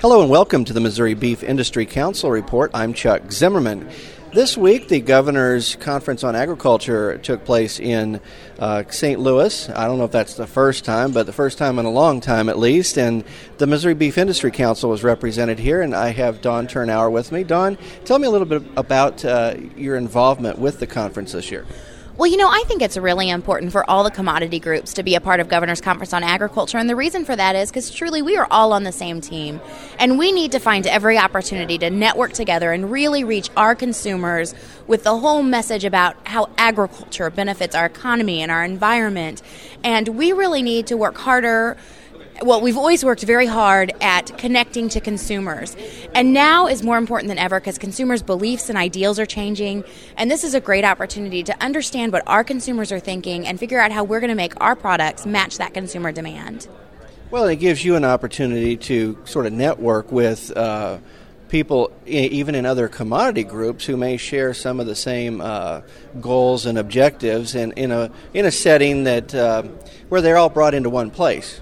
Hello 0.00 0.22
and 0.22 0.30
welcome 0.30 0.64
to 0.64 0.72
the 0.72 0.80
Missouri 0.80 1.12
Beef 1.12 1.42
Industry 1.42 1.84
Council 1.84 2.30
Report. 2.30 2.70
I'm 2.72 2.94
Chuck 2.94 3.30
Zimmerman. 3.30 3.86
This 4.32 4.56
week, 4.56 4.88
the 4.88 4.98
Governor's 4.98 5.76
Conference 5.76 6.24
on 6.24 6.34
Agriculture 6.34 7.18
took 7.18 7.44
place 7.44 7.78
in 7.78 8.18
uh, 8.58 8.84
St. 8.88 9.20
Louis. 9.20 9.68
I 9.68 9.86
don't 9.86 9.98
know 9.98 10.04
if 10.04 10.10
that's 10.10 10.36
the 10.36 10.46
first 10.46 10.86
time, 10.86 11.12
but 11.12 11.26
the 11.26 11.34
first 11.34 11.58
time 11.58 11.78
in 11.78 11.84
a 11.84 11.90
long 11.90 12.22
time 12.22 12.48
at 12.48 12.58
least. 12.58 12.96
And 12.96 13.24
the 13.58 13.66
Missouri 13.66 13.92
Beef 13.92 14.16
Industry 14.16 14.50
Council 14.50 14.88
was 14.88 15.04
represented 15.04 15.58
here, 15.58 15.82
and 15.82 15.94
I 15.94 16.12
have 16.12 16.40
Dawn 16.40 16.66
Thurnau 16.66 17.12
with 17.12 17.30
me. 17.30 17.44
Dawn, 17.44 17.76
tell 18.06 18.18
me 18.18 18.26
a 18.26 18.30
little 18.30 18.46
bit 18.46 18.62
about 18.78 19.22
uh, 19.22 19.56
your 19.76 19.96
involvement 19.96 20.58
with 20.58 20.80
the 20.80 20.86
conference 20.86 21.32
this 21.32 21.50
year. 21.50 21.66
Well, 22.20 22.30
you 22.30 22.36
know, 22.36 22.50
I 22.50 22.64
think 22.66 22.82
it's 22.82 22.98
really 22.98 23.30
important 23.30 23.72
for 23.72 23.88
all 23.88 24.04
the 24.04 24.10
commodity 24.10 24.60
groups 24.60 24.92
to 24.92 25.02
be 25.02 25.14
a 25.14 25.22
part 25.22 25.40
of 25.40 25.48
Governor's 25.48 25.80
Conference 25.80 26.12
on 26.12 26.22
Agriculture. 26.22 26.76
And 26.76 26.86
the 26.86 26.94
reason 26.94 27.24
for 27.24 27.34
that 27.34 27.56
is 27.56 27.70
because 27.70 27.90
truly 27.90 28.20
we 28.20 28.36
are 28.36 28.46
all 28.50 28.74
on 28.74 28.84
the 28.84 28.92
same 28.92 29.22
team. 29.22 29.58
And 29.98 30.18
we 30.18 30.30
need 30.30 30.52
to 30.52 30.58
find 30.58 30.86
every 30.86 31.16
opportunity 31.16 31.78
to 31.78 31.88
network 31.88 32.34
together 32.34 32.72
and 32.72 32.92
really 32.92 33.24
reach 33.24 33.48
our 33.56 33.74
consumers 33.74 34.54
with 34.86 35.02
the 35.02 35.16
whole 35.16 35.42
message 35.42 35.86
about 35.86 36.14
how 36.24 36.50
agriculture 36.58 37.30
benefits 37.30 37.74
our 37.74 37.86
economy 37.86 38.42
and 38.42 38.52
our 38.52 38.64
environment. 38.64 39.40
And 39.82 40.08
we 40.08 40.32
really 40.32 40.60
need 40.60 40.88
to 40.88 40.98
work 40.98 41.16
harder 41.16 41.78
well, 42.42 42.60
we've 42.60 42.76
always 42.76 43.04
worked 43.04 43.22
very 43.22 43.46
hard 43.46 43.92
at 44.00 44.36
connecting 44.38 44.88
to 44.90 45.00
consumers. 45.00 45.76
And 46.14 46.32
now 46.32 46.66
is 46.66 46.82
more 46.82 46.96
important 46.96 47.28
than 47.28 47.38
ever 47.38 47.60
because 47.60 47.78
consumers' 47.78 48.22
beliefs 48.22 48.68
and 48.68 48.78
ideals 48.78 49.18
are 49.18 49.26
changing. 49.26 49.84
And 50.16 50.30
this 50.30 50.44
is 50.44 50.54
a 50.54 50.60
great 50.60 50.84
opportunity 50.84 51.42
to 51.42 51.62
understand 51.62 52.12
what 52.12 52.22
our 52.26 52.42
consumers 52.42 52.92
are 52.92 53.00
thinking 53.00 53.46
and 53.46 53.58
figure 53.58 53.78
out 53.78 53.92
how 53.92 54.04
we're 54.04 54.20
going 54.20 54.28
to 54.28 54.34
make 54.34 54.58
our 54.60 54.74
products 54.74 55.26
match 55.26 55.58
that 55.58 55.74
consumer 55.74 56.12
demand. 56.12 56.68
Well, 57.30 57.44
it 57.44 57.56
gives 57.56 57.84
you 57.84 57.96
an 57.96 58.04
opportunity 58.04 58.76
to 58.76 59.18
sort 59.24 59.46
of 59.46 59.52
network 59.52 60.10
with. 60.10 60.50
Uh, 60.56 60.98
people, 61.48 61.92
even 62.06 62.54
in 62.54 62.64
other 62.64 62.88
commodity 62.88 63.42
groups, 63.42 63.84
who 63.84 63.96
may 63.96 64.16
share 64.16 64.54
some 64.54 64.78
of 64.78 64.86
the 64.86 64.94
same 64.94 65.40
uh, 65.40 65.80
goals 66.20 66.64
and 66.64 66.78
objectives, 66.78 67.56
in, 67.56 67.72
in 67.72 67.90
a 67.90 68.10
in 68.32 68.46
a 68.46 68.52
setting 68.52 69.04
that 69.04 69.34
uh, 69.34 69.62
where 70.08 70.22
they're 70.22 70.36
all 70.36 70.48
brought 70.48 70.74
into 70.74 70.88
one 70.88 71.10
place. 71.10 71.60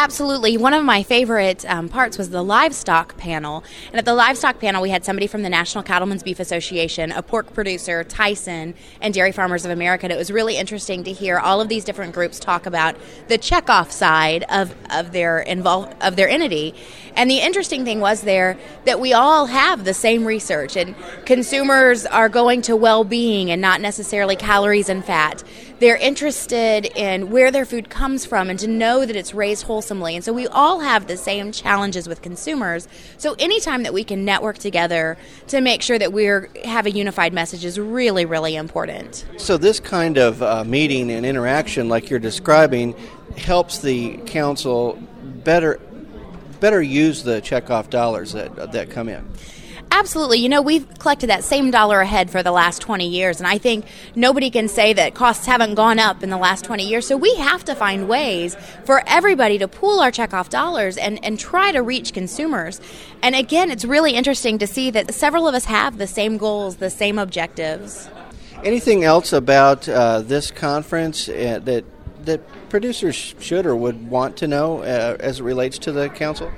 Absolutely. 0.00 0.56
One 0.56 0.74
of 0.74 0.84
my 0.84 1.02
favorite 1.02 1.68
um, 1.68 1.88
parts 1.88 2.18
was 2.18 2.30
the 2.30 2.40
livestock 2.40 3.16
panel. 3.16 3.64
And 3.88 3.96
at 3.96 4.04
the 4.04 4.14
livestock 4.14 4.60
panel, 4.60 4.80
we 4.80 4.90
had 4.90 5.04
somebody 5.04 5.26
from 5.26 5.42
the 5.42 5.48
National 5.48 5.82
Cattlemen's 5.82 6.22
Beef 6.22 6.38
Association, 6.38 7.10
a 7.10 7.20
pork 7.20 7.52
producer, 7.52 8.04
Tyson, 8.04 8.76
and 9.00 9.12
Dairy 9.12 9.32
Farmers 9.32 9.64
of 9.64 9.72
America. 9.72 10.04
And 10.04 10.12
it 10.12 10.16
was 10.16 10.30
really 10.30 10.56
interesting 10.56 11.02
to 11.02 11.12
hear 11.12 11.40
all 11.40 11.60
of 11.60 11.68
these 11.68 11.84
different 11.84 12.14
groups 12.14 12.38
talk 12.38 12.64
about 12.64 12.94
the 13.26 13.38
checkoff 13.38 13.90
side 13.90 14.44
of, 14.50 14.72
of 14.92 15.10
their 15.10 15.40
involve, 15.40 15.92
of 16.00 16.14
their 16.14 16.28
entity. 16.28 16.76
And 17.16 17.28
the 17.28 17.40
interesting 17.40 17.84
thing 17.84 17.98
was 17.98 18.20
there 18.20 18.56
that 18.84 19.00
we 19.00 19.14
all 19.14 19.46
have 19.46 19.84
the 19.84 19.94
same 19.94 20.24
research, 20.24 20.76
and 20.76 20.94
consumers 21.24 22.06
are 22.06 22.28
going 22.28 22.62
to 22.62 22.76
well 22.76 23.02
being 23.02 23.50
and 23.50 23.60
not 23.60 23.80
necessarily 23.80 24.36
calories 24.36 24.88
and 24.88 25.04
fat. 25.04 25.42
They're 25.80 25.96
interested 25.96 26.86
in 26.96 27.30
where 27.30 27.50
their 27.52 27.64
food 27.64 27.88
comes 27.88 28.24
from 28.24 28.50
and 28.50 28.58
to 28.58 28.66
know 28.66 29.06
that 29.06 29.14
it's 29.14 29.32
raised 29.32 29.64
And 29.90 30.24
so 30.24 30.32
we 30.32 30.46
all 30.46 30.80
have 30.80 31.06
the 31.06 31.16
same 31.16 31.52
challenges 31.52 32.08
with 32.08 32.22
consumers. 32.22 32.88
So 33.16 33.34
anytime 33.38 33.82
that 33.82 33.92
we 33.92 34.04
can 34.04 34.24
network 34.24 34.58
together 34.58 35.16
to 35.48 35.60
make 35.60 35.82
sure 35.82 35.98
that 35.98 36.12
we 36.12 36.24
have 36.64 36.86
a 36.86 36.90
unified 36.90 37.32
message 37.32 37.64
is 37.64 37.78
really, 37.78 38.24
really 38.24 38.56
important. 38.56 39.24
So 39.36 39.56
this 39.56 39.80
kind 39.80 40.18
of 40.18 40.42
uh, 40.42 40.64
meeting 40.64 41.10
and 41.10 41.24
interaction, 41.24 41.88
like 41.88 42.10
you're 42.10 42.18
describing, 42.18 42.94
helps 43.36 43.78
the 43.78 44.16
council 44.26 44.98
better 45.44 45.80
better 46.60 46.82
use 46.82 47.22
the 47.22 47.40
checkoff 47.40 47.88
dollars 47.88 48.32
that 48.32 48.72
that 48.72 48.90
come 48.90 49.08
in. 49.08 49.26
Absolutely. 49.90 50.38
You 50.38 50.48
know, 50.48 50.62
we've 50.62 50.86
collected 50.98 51.28
that 51.28 51.44
same 51.44 51.70
dollar 51.70 52.00
a 52.00 52.06
head 52.06 52.30
for 52.30 52.42
the 52.42 52.52
last 52.52 52.80
20 52.82 53.08
years, 53.08 53.38
and 53.38 53.46
I 53.46 53.58
think 53.58 53.86
nobody 54.14 54.50
can 54.50 54.68
say 54.68 54.92
that 54.92 55.14
costs 55.14 55.46
haven't 55.46 55.74
gone 55.74 55.98
up 55.98 56.22
in 56.22 56.30
the 56.30 56.36
last 56.36 56.64
20 56.64 56.86
years. 56.86 57.06
So 57.06 57.16
we 57.16 57.34
have 57.36 57.64
to 57.64 57.74
find 57.74 58.08
ways 58.08 58.56
for 58.84 59.02
everybody 59.06 59.58
to 59.58 59.68
pool 59.68 60.00
our 60.00 60.10
checkoff 60.10 60.50
dollars 60.50 60.96
and, 60.96 61.22
and 61.24 61.38
try 61.38 61.72
to 61.72 61.82
reach 61.82 62.12
consumers. 62.12 62.80
And 63.22 63.34
again, 63.34 63.70
it's 63.70 63.84
really 63.84 64.12
interesting 64.12 64.58
to 64.58 64.66
see 64.66 64.90
that 64.90 65.12
several 65.14 65.48
of 65.48 65.54
us 65.54 65.64
have 65.64 65.98
the 65.98 66.06
same 66.06 66.36
goals, 66.36 66.76
the 66.76 66.90
same 66.90 67.18
objectives. 67.18 68.08
Anything 68.64 69.04
else 69.04 69.32
about 69.32 69.88
uh, 69.88 70.20
this 70.20 70.50
conference 70.50 71.28
uh, 71.28 71.60
that 71.64 71.84
that 72.24 72.68
producers 72.68 73.34
should 73.40 73.64
or 73.64 73.74
would 73.74 74.10
want 74.10 74.36
to 74.36 74.46
know 74.46 74.80
uh, 74.80 75.16
as 75.18 75.40
it 75.40 75.44
relates 75.44 75.78
to 75.78 75.92
the 75.92 76.08
council? 76.10 76.52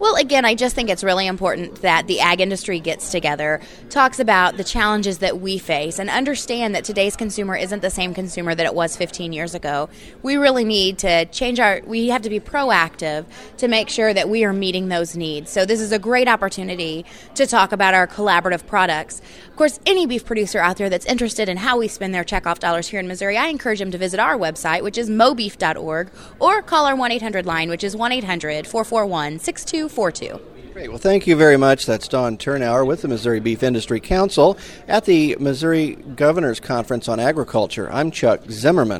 Well, 0.00 0.14
again, 0.14 0.44
I 0.44 0.54
just 0.54 0.76
think 0.76 0.90
it's 0.90 1.02
really 1.02 1.26
important 1.26 1.82
that 1.82 2.06
the 2.06 2.20
ag 2.20 2.40
industry 2.40 2.78
gets 2.78 3.10
together, 3.10 3.60
talks 3.90 4.20
about 4.20 4.56
the 4.56 4.62
challenges 4.62 5.18
that 5.18 5.40
we 5.40 5.58
face, 5.58 5.98
and 5.98 6.08
understand 6.08 6.76
that 6.76 6.84
today's 6.84 7.16
consumer 7.16 7.56
isn't 7.56 7.82
the 7.82 7.90
same 7.90 8.14
consumer 8.14 8.54
that 8.54 8.64
it 8.64 8.74
was 8.76 8.96
15 8.96 9.32
years 9.32 9.56
ago. 9.56 9.88
We 10.22 10.36
really 10.36 10.64
need 10.64 10.98
to 10.98 11.24
change 11.26 11.58
our, 11.58 11.80
we 11.84 12.10
have 12.10 12.22
to 12.22 12.30
be 12.30 12.38
proactive 12.38 13.24
to 13.56 13.66
make 13.66 13.88
sure 13.88 14.14
that 14.14 14.28
we 14.28 14.44
are 14.44 14.52
meeting 14.52 14.86
those 14.86 15.16
needs. 15.16 15.50
So, 15.50 15.64
this 15.64 15.80
is 15.80 15.90
a 15.90 15.98
great 15.98 16.28
opportunity 16.28 17.04
to 17.34 17.44
talk 17.48 17.72
about 17.72 17.94
our 17.94 18.06
collaborative 18.06 18.68
products. 18.68 19.20
Of 19.48 19.56
course, 19.56 19.80
any 19.84 20.06
beef 20.06 20.24
producer 20.24 20.60
out 20.60 20.76
there 20.76 20.88
that's 20.88 21.06
interested 21.06 21.48
in 21.48 21.56
how 21.56 21.76
we 21.76 21.88
spend 21.88 22.14
their 22.14 22.22
checkoff 22.22 22.60
dollars 22.60 22.86
here 22.86 23.00
in 23.00 23.08
Missouri, 23.08 23.36
I 23.36 23.48
encourage 23.48 23.80
them 23.80 23.90
to 23.90 23.98
visit 23.98 24.20
our 24.20 24.38
website, 24.38 24.84
which 24.84 24.96
is 24.96 25.10
mobeef.org, 25.10 26.10
or 26.38 26.62
call 26.62 26.86
our 26.86 26.94
1 26.94 27.10
800 27.10 27.46
line, 27.46 27.68
which 27.68 27.82
is 27.82 27.96
1 27.96 28.12
800 28.12 28.64
441 28.64 29.40
6242. 29.88 30.72
Great. 30.72 30.90
Well, 30.90 30.98
thank 30.98 31.26
you 31.26 31.34
very 31.34 31.56
much. 31.56 31.86
That's 31.86 32.06
Dawn 32.06 32.38
Thurnau 32.38 32.86
with 32.86 33.02
the 33.02 33.08
Missouri 33.08 33.40
Beef 33.40 33.64
Industry 33.64 33.98
Council 33.98 34.56
at 34.86 35.06
the 35.06 35.36
Missouri 35.40 35.96
Governor's 35.96 36.60
Conference 36.60 37.08
on 37.08 37.18
Agriculture. 37.18 37.90
I'm 37.90 38.12
Chuck 38.12 38.42
Zimmerman. 38.48 38.96